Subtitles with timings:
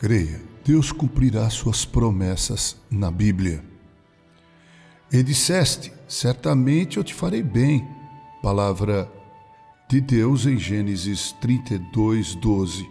[0.00, 3.64] Creia, Deus cumprirá suas promessas na Bíblia.
[5.10, 7.84] E disseste: Certamente eu te farei bem.
[8.40, 9.10] Palavra
[9.88, 12.88] de Deus em Gênesis 32, 12.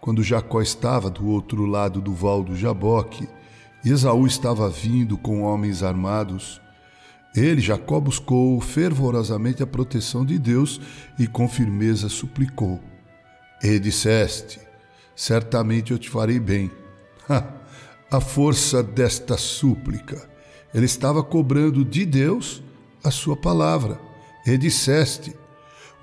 [0.00, 3.28] Quando Jacó estava do outro lado do val do Jaboque,
[3.84, 6.60] e Esaú estava vindo com homens armados,
[7.34, 10.80] ele, Jacó, buscou fervorosamente a proteção de Deus
[11.18, 12.80] e com firmeza suplicou.
[13.60, 14.63] E disseste:
[15.14, 16.70] certamente eu te farei bem.
[18.10, 20.28] a força desta súplica.
[20.72, 22.62] Ele estava cobrando de Deus
[23.02, 24.00] a sua palavra.
[24.46, 25.34] E disseste: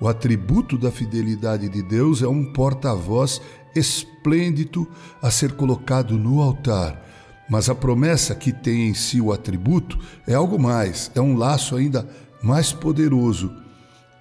[0.00, 3.40] o atributo da fidelidade de Deus é um porta-voz
[3.74, 4.86] esplêndido
[5.22, 7.00] a ser colocado no altar.
[7.48, 11.76] Mas a promessa que tem em si o atributo é algo mais, é um laço
[11.76, 12.08] ainda
[12.42, 13.54] mais poderoso.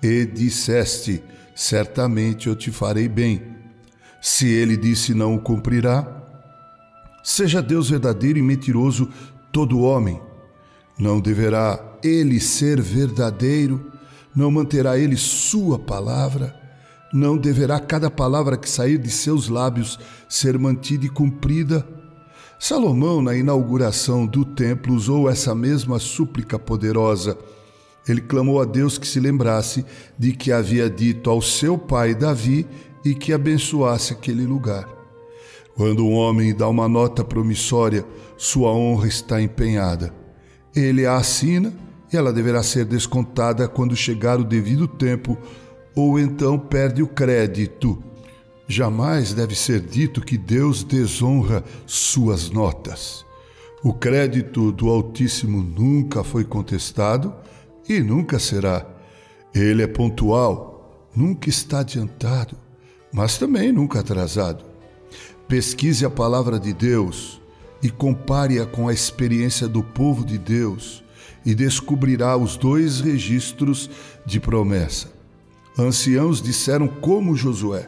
[0.02, 1.24] E disseste:
[1.56, 3.51] certamente eu te farei bem
[4.22, 6.08] se ele disse não o cumprirá,
[7.24, 9.10] seja Deus verdadeiro e mentiroso
[9.52, 10.22] todo homem.
[10.98, 13.92] Não deverá ele ser verdadeiro,
[14.36, 16.56] não manterá ele sua palavra,
[17.12, 20.00] não deverá cada palavra que sair de seus lábios
[20.30, 21.86] ser mantida e cumprida.
[22.60, 27.36] Salomão, na inauguração do templo, usou essa mesma súplica poderosa.
[28.08, 29.84] Ele clamou a Deus que se lembrasse
[30.18, 32.68] de que havia dito ao seu pai Davi
[33.04, 34.88] e que abençoasse aquele lugar.
[35.76, 38.06] Quando um homem dá uma nota promissória,
[38.38, 40.14] sua honra está empenhada.
[40.76, 41.74] Ele a assina
[42.12, 45.38] e ela deverá ser descontada quando chegar o devido tempo,
[45.96, 48.02] ou então perde o crédito.
[48.68, 53.26] Jamais deve ser dito que Deus desonra suas notas.
[53.84, 57.34] O crédito do Altíssimo nunca foi contestado
[57.90, 58.86] e nunca será.
[59.54, 62.56] Ele é pontual, nunca está adiantado
[63.12, 64.64] mas também nunca atrasado.
[65.48, 67.42] Pesquise a palavra de Deus
[67.84, 71.04] e compare-a com a experiência do povo de Deus
[71.46, 73.90] e descobrirá os dois registros
[74.26, 75.12] de promessa.
[75.78, 77.88] Anciãos disseram como Josué: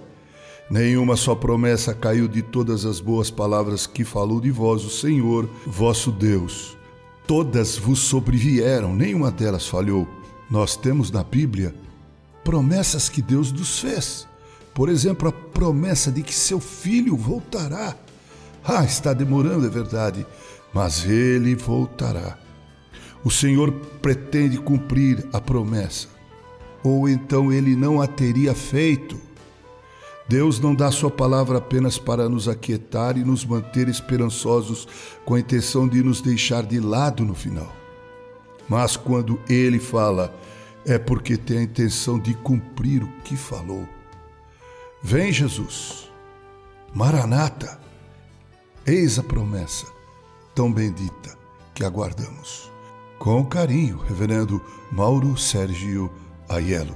[0.69, 5.49] Nenhuma só promessa caiu de todas as boas palavras que falou de vós o Senhor,
[5.65, 6.77] vosso Deus.
[7.27, 10.07] Todas vos sobrevieram, nenhuma delas falhou.
[10.49, 11.73] Nós temos na Bíblia
[12.43, 14.27] promessas que Deus nos fez.
[14.73, 17.95] Por exemplo, a promessa de que seu filho voltará.
[18.63, 20.25] Ah, está demorando, é verdade,
[20.73, 22.37] mas ele voltará.
[23.23, 26.07] O Senhor pretende cumprir a promessa,
[26.83, 29.19] ou então ele não a teria feito.
[30.27, 34.87] Deus não dá sua palavra apenas para nos aquietar e nos manter esperançosos
[35.25, 37.71] com a intenção de nos deixar de lado no final.
[38.67, 40.33] Mas quando ele fala,
[40.85, 43.87] é porque tem a intenção de cumprir o que falou.
[45.05, 46.09] Vem Jesus,
[46.93, 47.77] Maranata,
[48.87, 49.85] eis a promessa
[50.55, 51.37] tão bendita
[51.73, 52.71] que aguardamos.
[53.19, 56.09] Com carinho, Reverendo Mauro Sérgio
[56.47, 56.95] Aiello.